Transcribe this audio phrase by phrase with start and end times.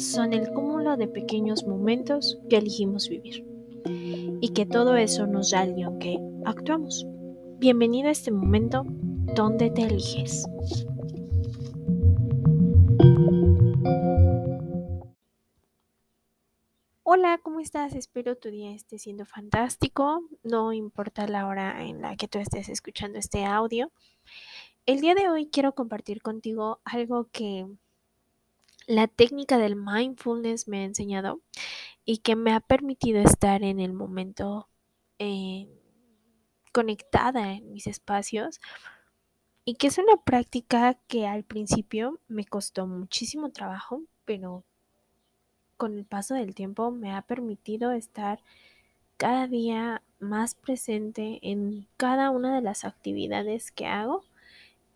[0.00, 3.44] son el cúmulo de pequeños momentos que elegimos vivir
[4.40, 7.06] y que todo eso nos da el guion que actuamos.
[7.58, 8.84] Bienvenido a este momento
[9.34, 10.46] donde te eliges.
[17.02, 17.94] Hola, ¿cómo estás?
[17.94, 20.22] Espero tu día esté siendo fantástico.
[20.42, 23.92] No importa la hora en la que tú estés escuchando este audio.
[24.86, 27.66] El día de hoy quiero compartir contigo algo que
[28.90, 31.40] la técnica del mindfulness me ha enseñado
[32.04, 34.68] y que me ha permitido estar en el momento
[35.20, 35.68] eh,
[36.72, 38.60] conectada en mis espacios
[39.64, 44.64] y que es una práctica que al principio me costó muchísimo trabajo, pero
[45.76, 48.42] con el paso del tiempo me ha permitido estar
[49.16, 54.24] cada día más presente en cada una de las actividades que hago.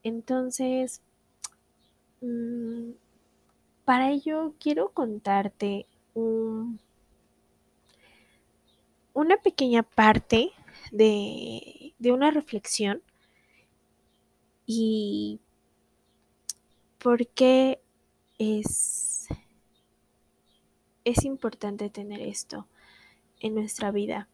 [0.03, 1.01] Entonces,
[2.21, 3.04] mm,
[3.85, 6.79] para ello quiero contarte una
[9.43, 10.53] pequeña parte
[10.91, 13.03] de, de una reflexión
[14.67, 15.41] y
[16.99, 17.83] por qué
[18.39, 19.29] es,
[21.05, 22.67] es importante tener esto
[23.41, 24.29] en nuestra vida.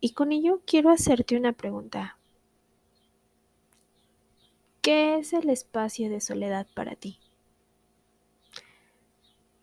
[0.00, 2.18] Y con ello quiero hacerte una pregunta.
[4.82, 7.18] ¿Qué es el espacio de soledad para ti?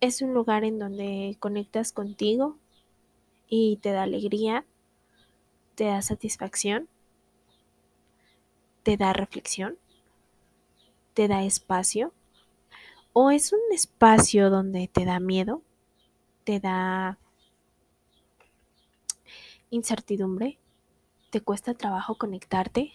[0.02, 2.58] Es un lugar en donde conectas contigo
[3.48, 4.66] y te da alegría,
[5.76, 6.88] te da satisfacción,
[8.82, 9.78] te da reflexión,
[11.14, 12.12] te da espacio.
[13.12, 15.62] O es un espacio donde te da miedo,
[16.42, 17.16] te da
[19.70, 20.58] incertidumbre,
[21.30, 22.90] te cuesta trabajo conectarte,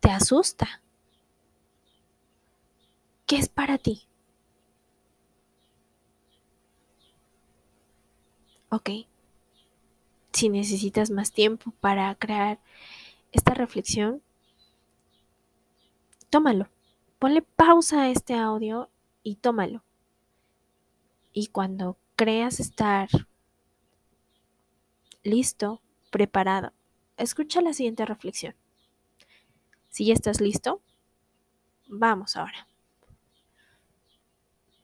[0.00, 0.82] te asusta.
[3.24, 4.06] ¿Qué es para ti?
[8.72, 8.88] Ok.
[10.32, 12.58] Si necesitas más tiempo para crear
[13.30, 14.22] esta reflexión,
[16.30, 16.70] tómalo.
[17.18, 18.88] Ponle pausa a este audio
[19.22, 19.84] y tómalo.
[21.34, 23.10] Y cuando creas estar
[25.22, 26.72] listo, preparado,
[27.18, 28.54] escucha la siguiente reflexión.
[29.90, 30.80] Si ya estás listo,
[31.88, 32.66] vamos ahora.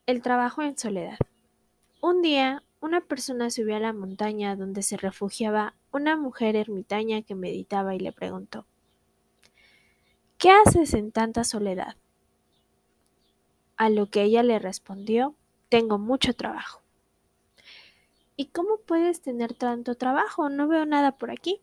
[0.04, 1.16] El trabajo en soledad.
[2.02, 7.34] Un día una persona subió a la montaña donde se refugiaba una mujer ermitaña que
[7.34, 8.66] meditaba y le preguntó,
[10.38, 11.96] ¿Qué haces en tanta soledad?
[13.76, 15.34] A lo que ella le respondió,
[15.68, 16.82] tengo mucho trabajo.
[18.36, 20.48] ¿Y cómo puedes tener tanto trabajo?
[20.48, 21.60] No veo nada por aquí.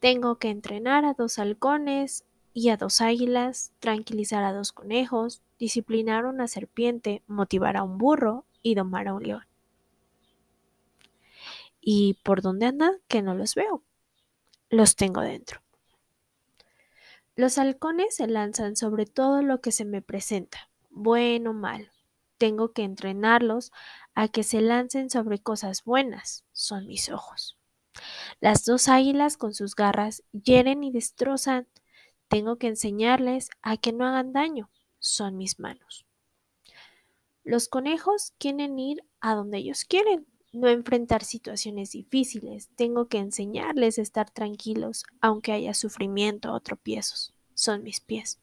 [0.00, 6.26] Tengo que entrenar a dos halcones y a dos águilas, tranquilizar a dos conejos, disciplinar
[6.26, 9.53] a una serpiente, motivar a un burro y domar a un león.
[11.86, 12.94] ¿Y por dónde andan?
[13.08, 13.84] Que no los veo.
[14.70, 15.60] Los tengo dentro.
[17.36, 21.90] Los halcones se lanzan sobre todo lo que se me presenta, bueno o malo.
[22.38, 23.70] Tengo que entrenarlos
[24.14, 27.58] a que se lancen sobre cosas buenas, son mis ojos.
[28.40, 31.68] Las dos águilas con sus garras hieren y destrozan.
[32.28, 36.06] Tengo que enseñarles a que no hagan daño, son mis manos.
[37.42, 42.70] Los conejos quieren ir a donde ellos quieren, no enfrentar situaciones difíciles.
[42.76, 47.34] Tengo que enseñarles a estar tranquilos, aunque haya sufrimiento o tropiezos.
[47.54, 48.40] Son mis pies.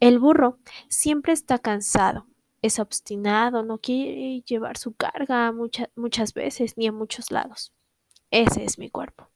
[0.00, 2.26] El burro siempre está cansado,
[2.62, 5.52] es obstinado, no quiere llevar su carga
[5.94, 7.72] muchas veces ni a muchos lados.
[8.30, 9.30] Ese es mi cuerpo.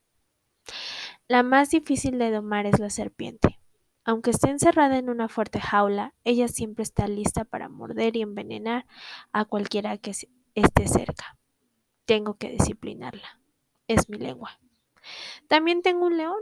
[1.29, 3.59] La más difícil de domar es la serpiente.
[4.05, 8.87] Aunque esté encerrada en una fuerte jaula, ella siempre está lista para morder y envenenar
[9.33, 11.39] a cualquiera que esté cerca.
[12.05, 13.41] Tengo que disciplinarla.
[13.89, 14.59] Es mi lengua.
[15.49, 16.41] También tengo un león.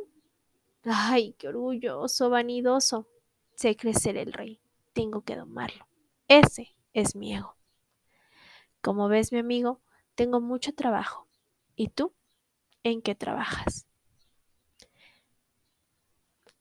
[0.85, 3.07] Ay, qué orgulloso, vanidoso.
[3.55, 4.61] Sé crecer el rey.
[4.93, 5.87] Tengo que domarlo.
[6.29, 7.57] Ese es mi ego.
[8.81, 9.81] Como ves, mi amigo,
[10.15, 11.29] tengo mucho trabajo.
[11.77, 12.15] ¿Y tú?
[12.83, 13.87] ¿En qué trabajas?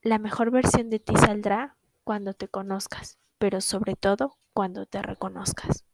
[0.02, 5.84] La mejor versión de ti saldrá cuando te conozcas, pero sobre todo cuando te reconozcas.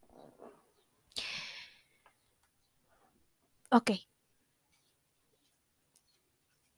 [3.71, 3.91] Ok.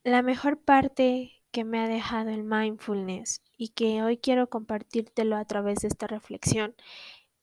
[0.04, 5.44] La mejor parte que me ha dejado el mindfulness y que hoy quiero compartírtelo a
[5.44, 6.74] través de esta reflexión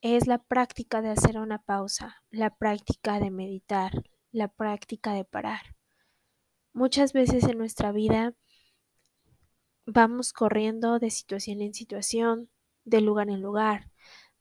[0.00, 5.76] es la práctica de hacer una pausa, la práctica de meditar, la práctica de parar.
[6.72, 8.34] Muchas veces en nuestra vida
[9.86, 12.50] vamos corriendo de situación en situación,
[12.84, 13.90] de lugar en lugar,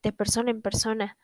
[0.04, 1.18] de persona en persona,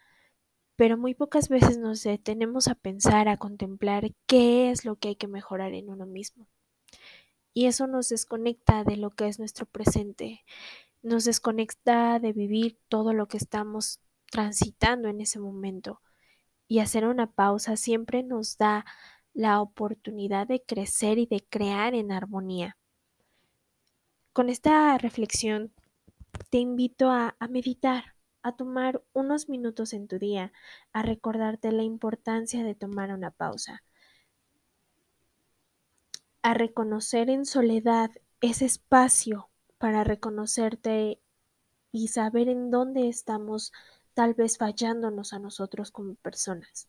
[0.76, 5.16] pero muy pocas veces nos detenemos a pensar, a contemplar qué es lo que hay
[5.16, 6.48] que mejorar en uno mismo.
[7.54, 10.44] Y eso nos desconecta de lo que es nuestro presente,
[11.02, 14.00] nos desconecta de vivir todo lo que estamos
[14.32, 16.02] transitando en ese momento.
[16.68, 18.86] Y hacer una pausa siempre nos da
[19.34, 22.78] la oportunidad de crecer y de crear en armonía.
[24.34, 25.74] Con esta reflexión
[26.50, 30.52] te invito a, a meditar, a tomar unos minutos en tu día,
[30.94, 33.84] a recordarte la importancia de tomar una pausa,
[36.42, 38.12] a reconocer en soledad
[38.42, 41.20] ese espacio para reconocerte
[41.92, 43.72] y saber en dónde estamos
[44.14, 46.88] tal vez fallándonos a nosotros como personas.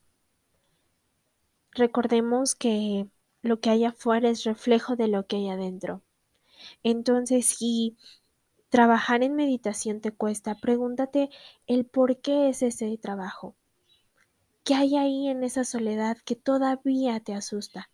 [1.73, 3.07] Recordemos que
[3.43, 6.03] lo que hay afuera es reflejo de lo que hay adentro.
[6.83, 7.97] Entonces, si
[8.73, 11.29] trabajar en meditación te cuesta, pregúntate
[11.67, 13.55] el por qué es ese trabajo.
[14.65, 17.91] ¿Qué hay ahí en esa soledad que todavía te asusta?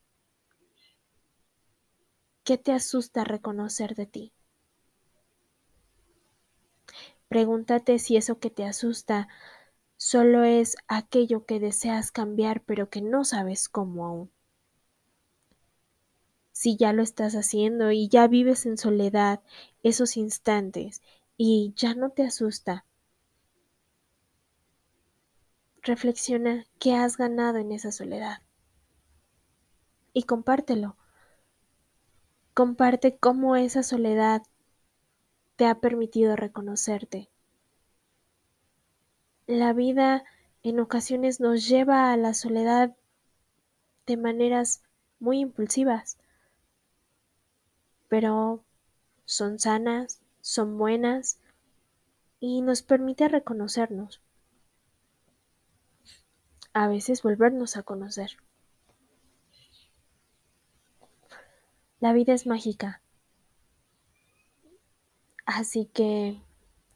[2.45, 4.33] ¿Qué te asusta reconocer de ti?
[7.27, 9.27] Pregúntate si eso que te asusta
[9.97, 14.31] solo es aquello que deseas cambiar pero que no sabes cómo aún.
[16.59, 19.41] Si ya lo estás haciendo y ya vives en soledad
[19.89, 21.03] esos instantes
[21.37, 22.85] y ya no te asusta,
[25.83, 28.43] reflexiona qué has ganado en esa soledad
[30.13, 30.97] y compártelo.
[32.55, 34.43] Comparte cómo esa soledad
[35.57, 37.31] te ha permitido reconocerte.
[39.47, 40.25] La vida
[40.63, 42.97] en ocasiones nos lleva a la soledad
[44.07, 44.83] de maneras
[45.21, 46.19] muy impulsivas,
[48.09, 48.65] pero
[49.29, 51.39] son sanas, son buenas
[52.41, 54.23] y nos permite reconocernos.
[56.73, 58.39] A veces volvernos a conocer.
[62.01, 63.03] La vida es mágica
[65.45, 66.41] Así que,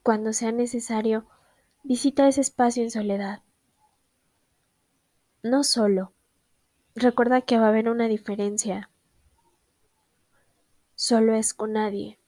[0.02, 1.26] cuando sea necesario,
[1.84, 3.42] visita ese espacio en soledad.
[5.42, 6.14] No solo.
[6.94, 8.90] Recuerda que va a haber una diferencia.
[10.94, 12.18] Solo es con nadie.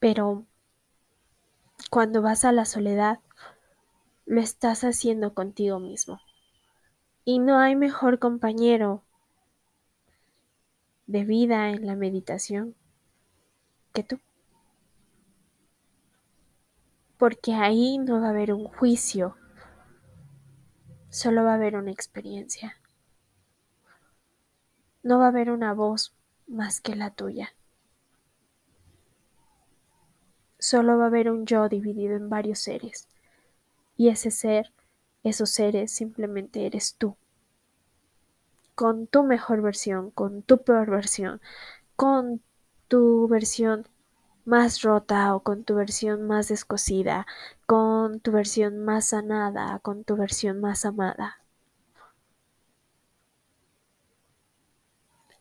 [0.00, 0.46] Pero
[1.90, 3.20] cuando vas a la soledad,
[4.24, 6.20] lo estás haciendo contigo mismo.
[7.24, 9.02] Y no hay mejor compañero
[11.06, 12.74] de vida en la meditación
[13.92, 14.18] que tú.
[17.18, 19.36] Porque ahí no va a haber un juicio,
[21.10, 22.76] solo va a haber una experiencia.
[25.02, 26.14] No va a haber una voz
[26.46, 27.52] más que la tuya.
[30.60, 33.08] Solo va a haber un yo dividido en varios seres.
[33.96, 34.72] Y ese ser,
[35.24, 37.16] esos seres simplemente eres tú
[38.80, 41.42] con tu mejor versión, con tu peor versión,
[41.96, 42.40] con
[42.88, 43.86] tu versión
[44.46, 47.26] más rota o con tu versión más descosida,
[47.66, 51.40] con tu versión más sanada, con tu versión más amada.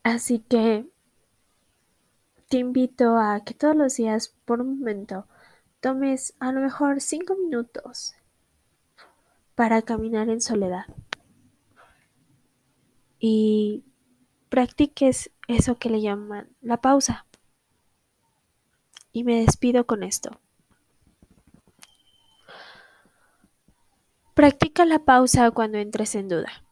[0.03, 0.86] Así que
[2.50, 5.27] te invito a que todos los días, por un momento,
[5.79, 8.15] tomes a lo mejor cinco minutos
[9.56, 10.86] para caminar en soledad
[13.20, 13.84] y
[14.50, 17.25] practiques eso que le llaman la pausa.
[19.12, 20.39] Y me despido con esto.
[24.34, 26.63] Practica la pausa cuando entres en duda.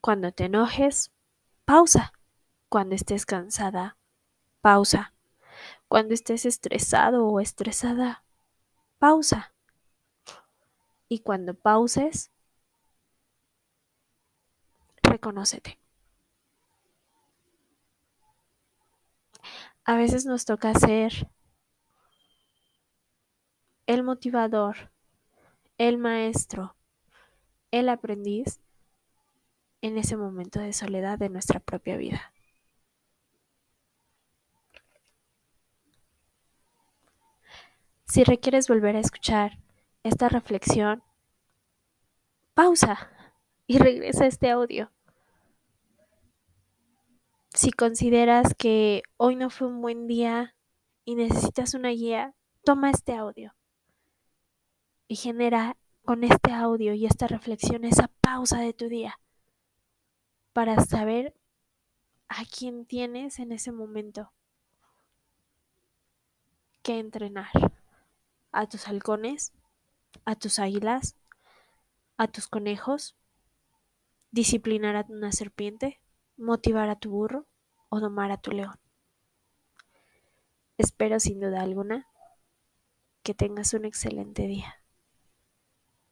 [0.00, 1.12] Cuando te enojes,
[1.64, 2.12] pausa.
[2.72, 3.98] Cuando estés cansada,
[4.62, 5.12] pausa.
[5.88, 8.24] Cuando estés estresado o estresada,
[8.98, 9.52] pausa.
[11.06, 12.30] Y cuando pauses,
[15.02, 15.78] reconócete.
[19.84, 21.28] A veces nos toca ser
[23.86, 24.90] el motivador,
[25.76, 26.74] el maestro,
[27.70, 28.62] el aprendiz
[29.82, 32.32] en ese momento de soledad de nuestra propia vida.
[38.12, 39.58] Si requieres volver a escuchar
[40.02, 41.02] esta reflexión,
[42.52, 43.10] pausa
[43.66, 44.92] y regresa este audio.
[47.54, 50.54] Si consideras que hoy no fue un buen día
[51.06, 53.54] y necesitas una guía, toma este audio
[55.08, 59.18] y genera con este audio y esta reflexión esa pausa de tu día
[60.52, 61.34] para saber
[62.28, 64.34] a quién tienes en ese momento.
[66.82, 67.48] ¿Qué entrenar?
[68.52, 69.54] ¿A tus halcones?
[70.26, 71.16] ¿A tus águilas?
[72.18, 73.16] ¿A tus conejos?
[74.30, 76.00] ¿Disciplinar a una serpiente?
[76.36, 77.46] ¿Motivar a tu burro?
[77.88, 78.78] ¿O domar a tu león?
[80.76, 82.06] Espero sin duda alguna
[83.22, 84.81] que tengas un excelente día.